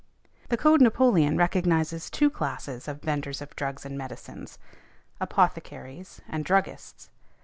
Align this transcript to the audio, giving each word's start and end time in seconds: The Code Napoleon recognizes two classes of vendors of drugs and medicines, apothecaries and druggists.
The 0.49 0.57
Code 0.57 0.81
Napoleon 0.81 1.37
recognizes 1.37 2.09
two 2.09 2.31
classes 2.31 2.87
of 2.87 3.03
vendors 3.03 3.39
of 3.39 3.55
drugs 3.55 3.85
and 3.85 3.95
medicines, 3.95 4.57
apothecaries 5.19 6.21
and 6.27 6.43
druggists. 6.43 7.11